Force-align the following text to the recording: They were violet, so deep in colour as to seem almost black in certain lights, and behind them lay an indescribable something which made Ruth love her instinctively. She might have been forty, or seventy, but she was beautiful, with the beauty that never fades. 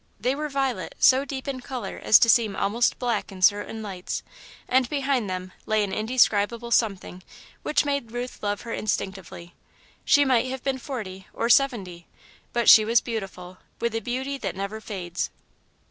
They 0.19 0.33
were 0.33 0.49
violet, 0.49 0.95
so 0.97 1.25
deep 1.25 1.47
in 1.47 1.61
colour 1.61 2.01
as 2.03 2.17
to 2.17 2.27
seem 2.27 2.55
almost 2.55 2.97
black 2.97 3.31
in 3.31 3.43
certain 3.43 3.83
lights, 3.83 4.23
and 4.67 4.89
behind 4.89 5.29
them 5.29 5.51
lay 5.67 5.83
an 5.83 5.93
indescribable 5.93 6.71
something 6.71 7.21
which 7.61 7.85
made 7.85 8.11
Ruth 8.11 8.41
love 8.41 8.61
her 8.61 8.73
instinctively. 8.73 9.53
She 10.03 10.25
might 10.25 10.47
have 10.47 10.63
been 10.63 10.79
forty, 10.79 11.27
or 11.33 11.49
seventy, 11.49 12.07
but 12.51 12.67
she 12.67 12.83
was 12.83 12.99
beautiful, 12.99 13.59
with 13.79 13.91
the 13.91 13.99
beauty 13.99 14.39
that 14.39 14.55
never 14.55 14.81
fades. 14.81 15.29